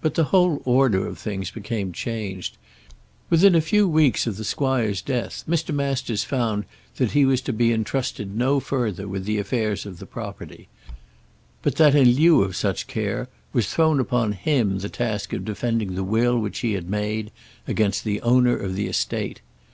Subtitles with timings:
[0.00, 2.56] But the whole order of things became changed.
[3.30, 5.74] Within a few weeks of the squire's death Mr.
[5.74, 6.66] Masters found
[6.98, 10.68] that he was to be entrusted no further with the affairs of the property,
[11.62, 15.96] but that, in lieu of such care, was thrown upon him the task of defending
[15.96, 17.32] the will which he had made
[17.66, 19.40] against the owner of the estate.